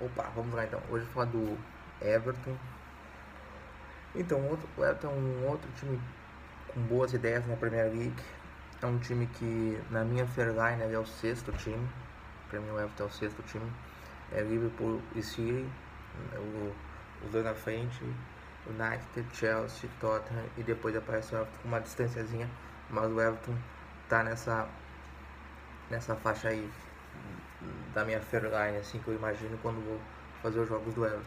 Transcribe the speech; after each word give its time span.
Opa, 0.00 0.22
vamos 0.34 0.54
lá 0.54 0.64
então. 0.64 0.80
Hoje 0.88 1.04
eu 1.04 1.12
vou 1.12 1.12
falar 1.12 1.26
do 1.26 1.58
Everton. 2.00 2.56
Então, 4.14 4.42
outro, 4.48 4.66
o 4.78 4.82
Everton 4.82 5.08
é 5.08 5.10
um 5.10 5.46
outro 5.46 5.70
time 5.72 6.00
com 6.68 6.80
boas 6.80 7.12
ideias 7.12 7.46
na 7.46 7.54
Premier 7.54 7.84
League. 7.84 8.22
É 8.80 8.86
um 8.86 8.98
time 8.98 9.26
que, 9.26 9.78
na 9.90 10.02
minha 10.02 10.26
Fairline, 10.26 10.90
é 10.90 10.98
o 10.98 11.04
sexto 11.04 11.52
time. 11.52 11.86
Para 12.48 12.60
mim, 12.60 12.70
o 12.70 12.80
Everton 12.80 13.02
é 13.02 13.06
o 13.06 13.10
sexto 13.10 13.42
time. 13.42 13.70
É 14.32 14.40
Liverpool 14.40 15.02
e 15.14 15.22
City, 15.22 15.68
o, 16.34 16.74
os 17.22 17.30
dois 17.30 17.44
na 17.44 17.54
frente. 17.54 18.02
United, 18.66 19.26
Chelsea, 19.34 19.90
Tottenham 20.00 20.46
e 20.56 20.62
depois 20.62 20.96
aparece 20.96 21.34
o 21.34 21.38
Everton 21.38 21.58
com 21.60 21.68
uma 21.68 21.80
distânciazinha. 21.80 22.48
Mas 22.88 23.04
o 23.10 23.20
Everton 23.20 23.54
tá 24.08 24.24
nessa, 24.24 24.66
nessa 25.90 26.16
faixa 26.16 26.48
aí 26.48 26.70
da 27.94 28.04
minha 28.04 28.20
Fairline, 28.20 28.78
assim 28.78 28.98
que 28.98 29.08
eu 29.08 29.14
imagino 29.14 29.58
quando 29.62 29.84
vou 29.84 30.00
fazer 30.42 30.60
os 30.60 30.68
jogos 30.68 30.94
do 30.94 31.04
Everton. 31.04 31.24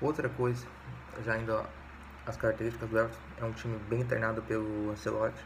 Outra 0.00 0.28
coisa, 0.28 0.66
já 1.24 1.36
indo 1.36 1.64
as 2.26 2.36
características 2.36 2.88
do 2.88 2.98
Everton, 2.98 3.18
é 3.40 3.44
um 3.44 3.52
time 3.52 3.78
bem 3.88 4.04
treinado 4.04 4.42
pelo 4.42 4.90
Ancelotti. 4.90 5.44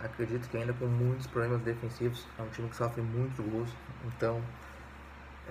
Acredito 0.00 0.48
que 0.48 0.56
ainda 0.56 0.72
com 0.72 0.86
muitos 0.86 1.26
problemas 1.26 1.60
defensivos, 1.62 2.26
é 2.38 2.42
um 2.42 2.48
time 2.50 2.68
que 2.68 2.76
sofre 2.76 3.02
muitos 3.02 3.44
gols, 3.44 3.70
então 4.06 4.40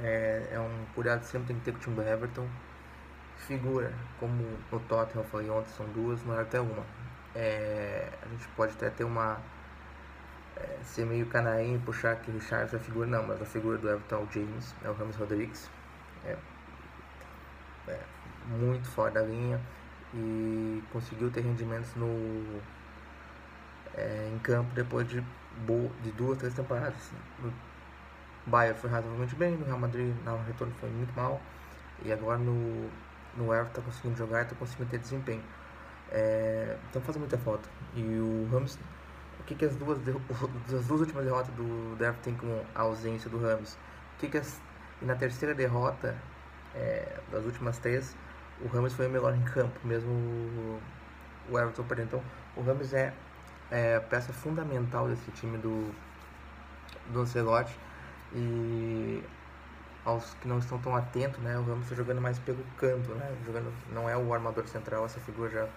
é, 0.01 0.47
é 0.51 0.59
um 0.59 0.85
cuidado 0.95 1.21
que 1.21 1.27
sempre 1.27 1.47
tem 1.47 1.57
que 1.57 1.65
ter 1.65 1.71
com 1.71 1.77
o 1.77 1.81
time 1.81 1.95
do 1.95 2.01
Everton. 2.03 2.47
Figura, 3.37 3.93
como 4.19 4.33
no 4.71 4.79
Tottenham 4.81 5.23
eu 5.23 5.29
falei 5.29 5.49
ontem, 5.49 5.69
são 5.69 5.85
duas, 5.87 6.23
não 6.23 6.37
é 6.37 6.41
até 6.41 6.59
uma. 6.59 6.83
É, 7.35 8.09
a 8.21 8.27
gente 8.29 8.47
pode 8.49 8.73
até 8.73 8.89
ter 8.89 9.03
uma 9.03 9.37
é, 10.57 10.77
ser 10.83 11.05
meio 11.05 11.25
canarinho, 11.27 11.79
puxar 11.81 12.15
que 12.17 12.31
o 12.31 12.33
Richard 12.33 12.73
é 12.73 12.77
a 12.77 12.81
figura, 12.81 13.07
não, 13.07 13.25
mas 13.25 13.41
a 13.41 13.45
figura 13.45 13.77
do 13.77 13.87
Everton 13.87 14.15
é 14.15 14.19
o 14.19 14.27
James, 14.31 14.75
é 14.83 14.89
o 14.89 14.93
Ramos 14.93 15.15
Rodrigues. 15.15 15.69
É, 16.25 16.35
é, 17.87 17.99
muito 18.47 18.87
fora 18.89 19.11
da 19.11 19.21
linha 19.21 19.59
e 20.13 20.83
conseguiu 20.91 21.29
ter 21.29 21.41
rendimentos 21.41 21.93
no, 21.95 22.61
é, 23.95 24.29
em 24.33 24.39
campo 24.39 24.73
depois 24.73 25.07
de, 25.07 25.21
de 26.03 26.11
duas, 26.11 26.37
três 26.37 26.53
temporadas. 26.53 27.11
No 27.39 27.53
Bayern 28.45 28.79
foi 28.79 28.89
razoavelmente 28.89 29.35
bem, 29.35 29.57
no 29.57 29.65
Real 29.65 29.79
Madrid 29.79 30.13
na 30.23 30.35
retorno 30.43 30.73
foi 30.79 30.89
muito 30.89 31.13
mal 31.15 31.41
e 32.03 32.11
agora 32.11 32.37
no, 32.37 32.89
no 33.35 33.53
Everton 33.53 33.69
está 33.69 33.81
conseguindo 33.81 34.17
jogar 34.17 34.39
e 34.39 34.43
está 34.43 34.55
conseguindo 34.55 34.89
ter 34.89 34.99
desempenho. 34.99 35.43
É, 36.09 36.77
então 36.89 37.01
faz 37.01 37.17
muita 37.17 37.37
falta. 37.37 37.69
E 37.95 38.01
o 38.01 38.47
Ramos 38.51 38.79
que, 39.45 39.55
que 39.55 39.65
as, 39.65 39.75
duas, 39.75 39.99
as 40.73 40.85
duas 40.85 41.01
últimas 41.01 41.25
derrotas 41.25 41.53
do 41.55 41.93
Everton 41.93 42.21
tem 42.21 42.35
com 42.35 42.63
a 42.75 42.81
ausência 42.81 43.29
do 43.29 43.39
Ramos? 43.39 43.77
que, 44.19 44.27
que 44.27 44.37
as, 44.37 44.59
e 45.01 45.05
na 45.05 45.15
terceira 45.15 45.53
derrota 45.53 46.15
é, 46.75 47.19
das 47.31 47.45
últimas 47.45 47.77
três, 47.77 48.15
o 48.61 48.67
Ramos 48.67 48.93
foi 48.93 49.07
o 49.07 49.09
melhor 49.09 49.35
em 49.35 49.43
campo, 49.43 49.79
mesmo 49.83 50.11
o, 50.11 50.79
o 51.49 51.59
Everton 51.59 51.83
perdendo. 51.83 52.07
Então, 52.07 52.23
o 52.55 52.61
Ramos 52.61 52.93
é, 52.93 53.13
é 53.69 53.99
peça 53.99 54.33
fundamental 54.33 55.07
desse 55.07 55.29
time 55.31 55.57
do, 55.57 55.93
do 57.11 57.21
Ancelotti. 57.21 57.77
E 58.33 59.23
aos 60.03 60.33
que 60.35 60.47
não 60.47 60.59
estão 60.59 60.79
tão 60.79 60.95
atentos, 60.95 61.39
né, 61.39 61.57
o 61.57 61.63
Ramos 61.63 61.83
está 61.83 61.95
jogando 61.95 62.21
mais 62.21 62.39
pelo 62.39 62.63
canto, 62.77 63.13
né, 63.13 63.35
jogando, 63.45 63.73
não 63.91 64.09
é 64.09 64.17
o 64.17 64.33
armador 64.33 64.67
central, 64.67 65.05
essa 65.05 65.19
figura 65.19 65.49
já 65.49 65.67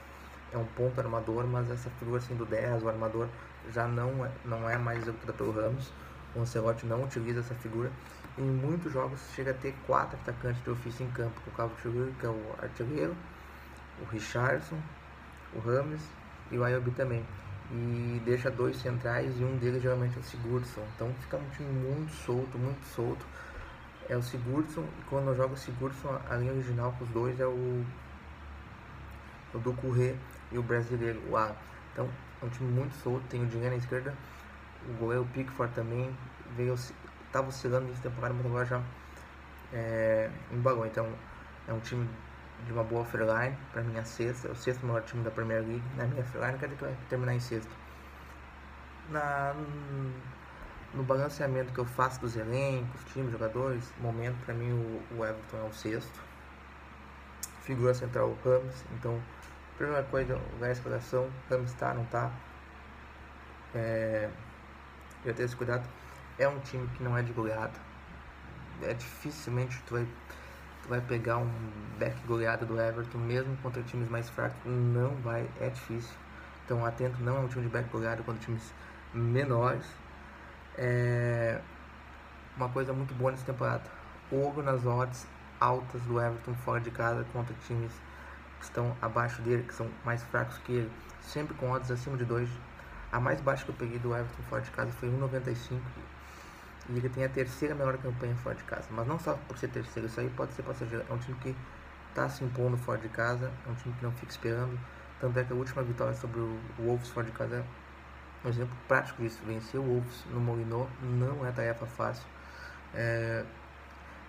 é 0.52 0.58
um 0.58 0.64
ponto 0.64 1.00
armador, 1.00 1.46
mas 1.46 1.70
essa 1.70 1.90
figura 1.90 2.18
assim 2.18 2.34
do 2.34 2.44
10, 2.44 2.82
o 2.82 2.88
armador, 2.88 3.28
já 3.72 3.86
não 3.86 4.24
é, 4.24 4.30
não 4.44 4.68
é 4.68 4.76
mais 4.76 5.02
executada 5.02 5.32
pelo 5.32 5.52
Ramos. 5.52 5.92
O 6.34 6.40
Ancelotti 6.40 6.86
não 6.86 7.04
utiliza 7.04 7.40
essa 7.40 7.54
figura. 7.54 7.90
Em 8.38 8.42
muitos 8.44 8.92
jogos 8.92 9.20
chega 9.34 9.50
a 9.50 9.54
ter 9.54 9.74
quatro 9.86 10.16
atacantes 10.16 10.62
de 10.62 10.70
ofício 10.70 11.04
em 11.04 11.10
campo, 11.10 11.40
o 11.46 11.50
Cabo 11.50 11.72
Chiguro, 11.82 12.12
que 12.18 12.26
é 12.26 12.28
o 12.28 12.54
artilheiro, 12.62 13.14
o 14.00 14.04
Richardson, 14.10 14.78
o 15.54 15.58
Ramos 15.58 16.00
e 16.50 16.58
o 16.58 16.64
Ayobi 16.64 16.90
também. 16.92 17.24
E 17.72 18.20
deixa 18.24 18.50
dois 18.50 18.76
centrais 18.76 19.38
e 19.38 19.44
um 19.44 19.56
deles 19.56 19.82
geralmente 19.82 20.16
é 20.16 20.20
o 20.20 20.24
Sigurdsson. 20.24 20.82
Então 20.94 21.12
fica 21.20 21.36
um 21.36 21.48
time 21.50 21.70
muito 21.70 22.12
solto, 22.12 22.58
muito 22.58 22.84
solto. 22.86 23.24
É 24.08 24.16
o 24.16 24.22
Sigurdsson, 24.22 24.82
e 24.82 25.04
quando 25.08 25.36
joga 25.36 25.54
o 25.54 25.56
Sigurdsson, 25.56 26.20
a 26.28 26.36
linha 26.36 26.52
original 26.52 26.92
com 26.98 27.04
os 27.04 27.10
dois 27.10 27.38
é 27.38 27.46
o, 27.46 27.84
o 29.54 29.58
do 29.58 29.72
Corrêa 29.74 30.16
e 30.52 30.58
o 30.58 30.62
brasileiro, 30.62 31.20
o 31.28 31.36
A. 31.36 31.54
Então, 31.92 32.08
é 32.42 32.44
um 32.44 32.48
time 32.48 32.70
muito 32.70 32.94
solto, 32.96 33.24
tem 33.28 33.42
o 33.42 33.46
dinheiro 33.46 33.70
na 33.70 33.78
esquerda, 33.78 34.14
o 34.88 34.92
goleiro 34.94 35.26
Pickford 35.32 35.74
também 35.74 36.16
veio, 36.56 36.74
estava 36.74 37.48
oscilando 37.48 37.88
nessa 37.88 38.02
temporada, 38.02 38.34
mas 38.34 38.46
agora 38.46 38.64
já 38.64 38.82
é, 39.72 40.30
embalou. 40.50 40.86
Então, 40.86 41.06
é 41.68 41.72
um 41.72 41.80
time 41.80 42.08
de 42.66 42.72
uma 42.72 42.84
boa 42.84 43.04
freeline, 43.04 43.56
para 43.72 43.82
mim 43.82 43.98
a 43.98 44.04
sexta, 44.04 44.48
é 44.48 44.50
o 44.50 44.56
sexto 44.56 44.84
melhor 44.84 45.02
time 45.02 45.22
da 45.22 45.30
Premier 45.30 45.60
League. 45.60 45.82
Na 45.96 46.04
minha 46.06 46.24
freeline, 46.24 46.54
dizer 46.54 46.68
que 46.70 46.84
vai 46.84 46.96
terminar 47.08 47.34
em 47.34 47.40
sexto. 47.40 47.70
Na, 49.08 49.54
no 50.94 51.02
balanceamento 51.02 51.72
que 51.72 51.78
eu 51.78 51.84
faço 51.84 52.20
dos 52.20 52.36
elencos, 52.36 53.04
times, 53.12 53.32
jogadores, 53.32 53.92
momento, 54.00 54.36
para 54.44 54.54
mim 54.54 54.72
o, 54.72 55.18
o 55.18 55.24
Everton 55.24 55.58
é 55.58 55.68
o 55.68 55.72
sexto. 55.72 56.29
Figura 57.70 57.94
central 57.94 58.30
o 58.30 58.38
Ramos, 58.44 58.84
então 58.92 59.22
Primeira 59.80 60.02
coisa, 60.02 60.36
o 60.36 60.58
gás 60.58 60.80
coração, 60.80 61.30
Ramos 61.48 61.72
tá, 61.72 61.94
não 61.94 62.04
tá. 62.06 62.30
É, 63.72 64.28
já 65.24 65.32
ter 65.32 65.44
esse 65.44 65.54
cuidado. 65.56 65.88
É 66.36 66.46
um 66.48 66.58
time 66.58 66.86
que 66.88 67.02
não 67.02 67.16
é 67.16 67.22
de 67.22 67.32
goleada. 67.32 67.72
É 68.82 68.92
dificilmente 68.92 69.80
tu 69.86 69.94
vai, 69.94 70.06
tu 70.82 70.88
vai 70.88 71.00
pegar 71.00 71.38
um 71.38 71.48
back 71.98 72.14
goleada 72.26 72.66
do 72.66 72.78
Everton, 72.78 73.18
mesmo 73.18 73.56
contra 73.58 73.82
times 73.84 74.10
mais 74.10 74.28
fracos. 74.28 74.58
Não 74.66 75.14
vai, 75.22 75.48
é 75.60 75.70
difícil. 75.70 76.14
Então 76.64 76.84
atento, 76.84 77.22
não 77.22 77.36
é 77.36 77.40
um 77.40 77.48
time 77.48 77.62
de 77.62 77.70
back 77.70 77.88
goleada 77.88 78.22
contra 78.22 78.42
times 78.44 78.74
menores. 79.14 79.86
É 80.76 81.58
uma 82.54 82.68
coisa 82.68 82.92
muito 82.92 83.14
boa 83.14 83.30
nessa 83.30 83.46
temporada. 83.46 83.84
Ouro 84.30 84.60
nas 84.60 84.84
odds 84.84 85.26
altas 85.60 86.00
do 86.02 86.20
Everton 86.20 86.54
fora 86.54 86.80
de 86.80 86.90
casa 86.90 87.24
contra 87.32 87.54
times 87.66 87.92
que 88.58 88.64
estão 88.64 88.96
abaixo 89.00 89.40
dele, 89.42 89.62
que 89.62 89.74
são 89.74 89.88
mais 90.04 90.22
fracos 90.24 90.58
que 90.58 90.72
ele, 90.72 90.92
sempre 91.22 91.54
com 91.54 91.70
odds 91.70 91.90
acima 91.90 92.16
de 92.16 92.24
2. 92.24 92.48
A 93.12 93.20
mais 93.20 93.40
baixa 93.40 93.64
que 93.64 93.70
eu 93.70 93.74
peguei 93.74 93.98
do 93.98 94.14
Everton 94.14 94.42
fora 94.48 94.62
de 94.62 94.70
casa 94.70 94.92
foi 94.92 95.08
1,95 95.08 95.80
e 96.88 96.96
ele 96.96 97.08
tem 97.08 97.24
a 97.24 97.28
terceira 97.28 97.74
melhor 97.74 97.96
campanha 97.98 98.34
fora 98.36 98.54
de 98.54 98.64
casa. 98.64 98.88
Mas 98.90 99.06
não 99.06 99.18
só 99.18 99.34
por 99.48 99.56
ser 99.58 99.68
terceiro, 99.68 100.08
isso 100.08 100.18
aí 100.18 100.28
pode 100.30 100.52
ser 100.52 100.62
passageiro. 100.62 101.04
É 101.08 101.12
um 101.12 101.18
time 101.18 101.36
que 101.40 101.54
está 102.08 102.28
se 102.28 102.42
impondo 102.44 102.76
fora 102.76 102.98
de 102.98 103.08
casa, 103.08 103.50
é 103.66 103.70
um 103.70 103.74
time 103.74 103.94
que 103.94 104.02
não 104.02 104.12
fica 104.12 104.32
esperando. 104.32 104.78
Tanto 105.20 105.38
é 105.38 105.44
que 105.44 105.52
a 105.52 105.56
última 105.56 105.82
vitória 105.82 106.14
sobre 106.14 106.40
o 106.40 106.58
Wolves 106.78 107.08
fora 107.10 107.26
de 107.26 107.32
casa 107.32 107.56
é 107.56 108.46
um 108.46 108.50
exemplo 108.50 108.76
prático 108.88 109.22
disso. 109.22 109.40
Vencer 109.46 109.78
o 109.78 109.84
Wolves 109.84 110.24
no 110.30 110.40
Molinô 110.40 110.86
não 111.02 111.46
é 111.46 111.52
tarefa 111.52 111.86
fácil. 111.86 112.24
É... 112.94 113.44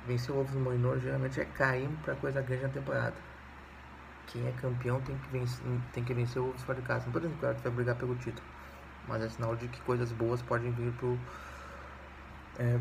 Vencer 0.07 0.31
o 0.31 0.35
Wolves 0.35 0.56
no 0.56 0.62
Molinô 0.62 0.97
geralmente 0.97 1.39
é 1.39 1.45
cair 1.45 1.89
para 2.03 2.16
coisa 2.16 2.41
grande 2.41 2.63
na 2.63 2.69
temporada 2.69 3.16
quem 4.31 4.47
é 4.47 4.51
campeão 4.53 5.01
tem 5.01 5.17
que 5.17 5.29
vencer, 5.29 5.63
tem 5.91 6.03
que 6.03 6.13
vencer 6.13 6.41
o 6.41 6.45
Wolves 6.45 6.63
fora 6.63 6.79
de 6.79 6.88
casa. 6.88 7.01
Não 7.01 7.07
estou 7.07 7.22
dizendo 7.22 7.56
que 7.56 7.63
vai 7.63 7.72
brigar 7.72 7.95
pelo 7.95 8.16
título, 8.16 8.47
mas 9.07 9.22
é 9.22 9.29
sinal 9.29 9.56
de 9.56 9.67
que 9.67 9.81
coisas 9.81 10.12
boas 10.12 10.41
podem 10.41 10.72
vir 10.72 10.91
pro, 10.94 11.19
é, 12.57 12.79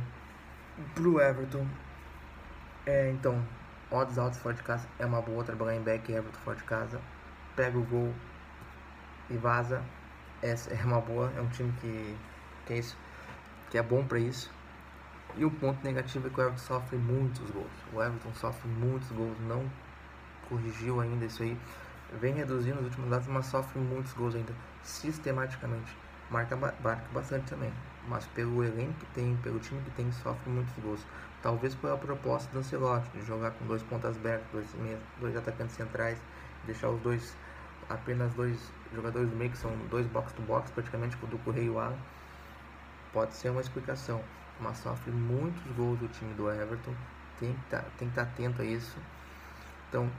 pro 0.94 1.20
Everton. 1.20 1.66
É, 2.86 3.10
então, 3.10 3.44
odds 3.90 4.16
altos 4.18 4.38
fora 4.38 4.54
de 4.54 4.62
casa 4.62 4.88
é 4.98 5.06
uma 5.06 5.20
boa. 5.20 5.42
Trabalhar 5.44 5.76
em 5.76 5.82
back 5.82 6.10
Everton 6.12 6.38
fora 6.40 6.56
de 6.56 6.64
casa, 6.64 7.00
pega 7.56 7.76
o 7.76 7.82
gol 7.82 8.14
e 9.28 9.36
vaza. 9.36 9.82
Essa 10.42 10.72
é 10.72 10.84
uma 10.84 11.00
boa. 11.00 11.32
É 11.36 11.40
um 11.40 11.48
time 11.48 11.72
que, 11.80 12.16
que 12.66 12.74
é 12.74 12.78
isso, 12.78 12.96
que 13.70 13.76
é 13.78 13.82
bom 13.82 14.04
para 14.06 14.18
isso. 14.18 14.50
E 15.36 15.44
o 15.44 15.50
ponto 15.50 15.82
negativo 15.84 16.26
é 16.26 16.30
que 16.30 16.40
o 16.40 16.42
Everton 16.42 16.58
sofre 16.58 16.96
muitos 16.96 17.50
gols. 17.50 17.70
O 17.92 18.02
Everton 18.02 18.34
sofre 18.34 18.68
muitos 18.68 19.10
gols, 19.10 19.38
não 19.40 19.70
corrigiu 20.48 21.00
ainda 21.00 21.24
isso 21.24 21.42
aí. 21.42 21.56
Vem 22.20 22.34
reduzindo 22.34 22.76
nos 22.76 22.86
últimos 22.86 23.08
dados, 23.08 23.28
mas 23.28 23.46
sofre 23.46 23.78
muitos 23.78 24.12
gols 24.14 24.34
ainda, 24.34 24.52
sistematicamente. 24.82 25.96
Marca, 26.30 26.56
marca 26.56 27.04
bastante 27.12 27.46
também, 27.46 27.72
mas 28.08 28.26
pelo 28.28 28.64
elenco 28.64 28.94
que 28.94 29.06
tem, 29.06 29.36
pelo 29.36 29.58
time 29.60 29.80
que 29.82 29.90
tem, 29.92 30.10
sofre 30.12 30.50
muitos 30.50 30.74
gols. 30.82 31.06
Talvez 31.42 31.74
pela 31.74 31.96
proposta 31.96 32.52
do 32.52 32.58
Ancelotti, 32.58 33.08
de 33.10 33.24
jogar 33.24 33.52
com 33.52 33.66
dois 33.66 33.82
pontas 33.84 34.16
abertas, 34.16 34.46
dois, 34.52 34.66
dois 35.20 35.36
atacantes 35.36 35.74
centrais, 35.74 36.18
deixar 36.66 36.88
os 36.90 37.00
dois, 37.00 37.36
apenas 37.88 38.32
dois 38.34 38.72
jogadores 38.94 39.30
do 39.30 39.36
meio, 39.36 39.50
que 39.50 39.58
são 39.58 39.74
dois 39.88 40.06
box-to-box, 40.08 40.70
praticamente, 40.72 41.16
do 41.16 41.38
Correio 41.38 41.78
Alan. 41.78 41.96
Pode 43.12 43.34
ser 43.34 43.50
uma 43.50 43.60
explicação, 43.60 44.22
mas 44.60 44.78
sofre 44.78 45.10
muitos 45.10 45.62
gols 45.72 45.98
do 45.98 46.08
time 46.08 46.32
do 46.34 46.50
Everton, 46.50 46.94
tem 47.38 47.52
que 47.52 47.70
tá, 47.70 47.84
estar 48.00 48.06
tá 48.14 48.22
atento 48.22 48.62
a 48.62 48.64
isso. 48.64 48.98
Então, 49.88 50.10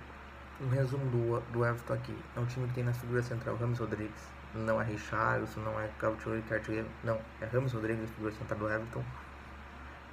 um 0.62 0.70
resumo 0.70 1.06
do, 1.06 1.40
do 1.52 1.66
Everton 1.66 1.94
aqui. 1.94 2.18
É 2.36 2.40
um 2.40 2.46
time 2.46 2.68
que 2.68 2.76
tem 2.76 2.84
na 2.84 2.94
figura 2.94 3.24
central 3.24 3.56
Ramos 3.56 3.80
Rodrigues. 3.80 4.30
Não 4.54 4.82
é 4.82 4.84
Richarlison, 4.84 5.62
não 5.62 5.80
é 5.80 5.90
Cavachori 5.98 6.42
Cartier. 6.44 6.86
Não, 7.04 7.20
é 7.40 7.46
Ramos 7.46 7.74
Rodrigues, 7.74 8.10
figura 8.12 8.34
central 8.34 8.60
do 8.60 8.70
Everton. 8.70 9.04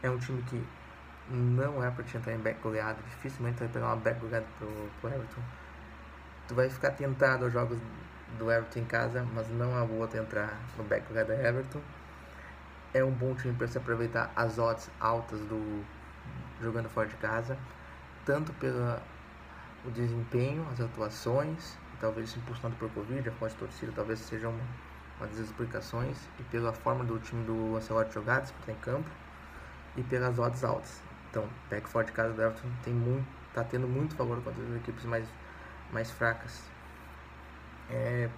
É 0.02 0.08
um 0.08 0.18
time 0.18 0.42
que 0.42 0.64
não 1.30 1.84
é 1.84 1.90
para 1.90 2.04
te 2.04 2.16
entrar 2.16 2.32
em 2.32 2.38
back 2.38 2.60
goleado, 2.62 3.02
dificilmente 3.02 3.58
vai 3.58 3.68
pegar 3.68 3.86
uma 3.86 3.96
back 3.96 4.20
goleada 4.20 4.46
pro, 4.58 4.68
pro 5.00 5.10
Everton. 5.10 5.42
Tu 6.46 6.54
vai 6.54 6.70
ficar 6.70 6.92
tentado 6.92 7.44
aos 7.44 7.52
jogos 7.52 7.78
do 8.38 8.50
Everton 8.50 8.80
em 8.80 8.84
casa, 8.84 9.26
mas 9.34 9.48
não 9.50 9.78
é 9.78 9.86
boa 9.86 10.06
tu 10.06 10.16
entrar 10.16 10.58
no 10.76 10.84
back 10.84 11.06
goleada 11.08 11.34
Everton. 11.34 11.80
É 12.94 13.04
um 13.04 13.10
bom 13.10 13.34
time 13.34 13.54
para 13.54 13.68
se 13.68 13.76
aproveitar 13.76 14.32
as 14.34 14.58
odds 14.58 14.90
altas 14.98 15.40
do 15.40 15.84
jogando 16.60 16.88
fora 16.88 17.06
de 17.06 17.16
casa, 17.16 17.58
tanto 18.24 18.52
pelo 18.54 18.98
o 19.84 19.90
desempenho, 19.90 20.66
as 20.72 20.80
atuações, 20.80 21.76
talvez 22.00 22.36
impulsionado 22.36 22.76
por 22.76 22.90
Covid, 22.90 23.28
a 23.28 23.32
forte 23.32 23.56
torcida, 23.56 23.92
talvez 23.94 24.18
seja 24.20 24.48
uma, 24.48 24.60
uma 25.18 25.26
das 25.26 25.38
explicações, 25.38 26.16
e 26.38 26.42
pela 26.44 26.72
forma 26.72 27.04
do 27.04 27.18
time 27.18 27.44
do 27.44 27.76
Ancelotti 27.76 28.14
jogar, 28.14 28.40
disputar 28.40 28.74
em 28.74 28.78
campo, 28.78 29.08
e 29.96 30.02
pelas 30.02 30.38
odds 30.38 30.64
altas. 30.64 31.00
Então, 31.30 31.48
back 31.70 31.88
forte 31.88 32.12
casa 32.12 32.32
do 32.32 32.42
Everton 32.42 32.68
tem 32.82 32.94
muito, 32.94 33.26
tá 33.52 33.64
tendo 33.64 33.86
muito 33.86 34.16
valor 34.16 34.42
contra 34.42 34.62
as 34.62 34.76
equipes 34.76 35.04
mais, 35.04 35.28
mais 35.92 36.10
fracas. 36.10 36.62
É, 37.90 38.28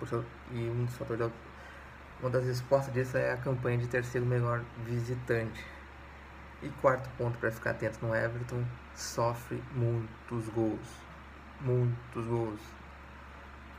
e 0.52 0.70
um 0.70 0.84
dos 0.84 0.96
fatores, 0.96 1.30
uma 2.20 2.30
das 2.30 2.44
respostas 2.44 2.92
disso 2.92 3.16
é 3.16 3.32
a 3.32 3.36
campanha 3.36 3.78
de 3.78 3.88
terceiro 3.88 4.26
melhor 4.26 4.62
visitante. 4.84 5.64
E 6.62 6.68
quarto 6.80 7.08
ponto 7.16 7.38
para 7.38 7.50
ficar 7.50 7.70
atento 7.70 8.04
no 8.04 8.14
Everton, 8.14 8.62
sofre 8.94 9.62
muitos 9.72 10.48
gols. 10.50 10.98
Muitos 11.62 12.26
gols. 12.26 12.60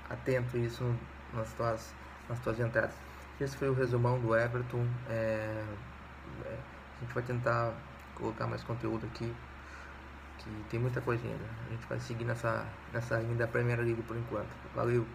Atento 0.10 0.58
isso 0.58 0.96
nas 1.34 1.54
tuas, 1.54 1.94
nas 2.28 2.40
tuas 2.40 2.60
entradas. 2.60 2.96
Esse 3.40 3.56
foi 3.56 3.70
o 3.70 3.74
resumão 3.74 4.20
do 4.20 4.36
Everton. 4.36 4.88
É, 5.08 5.64
é, 6.46 6.58
a 6.98 7.00
gente 7.02 7.14
vai 7.14 7.24
tentar 7.24 7.74
colocar 8.16 8.48
mais 8.48 8.64
conteúdo 8.64 9.06
aqui, 9.06 9.32
que 10.40 10.66
tem 10.70 10.80
muita 10.80 11.00
coisa 11.02 11.24
ainda. 11.24 11.46
A 11.68 11.70
gente 11.70 11.86
vai 11.88 12.00
seguir 12.00 12.26
nessa, 12.26 12.66
nessa 12.92 13.18
linha 13.20 13.36
da 13.36 13.48
Primeira 13.48 13.84
Liga 13.84 14.02
por 14.02 14.18
enquanto. 14.18 14.50
Valeu! 14.76 15.06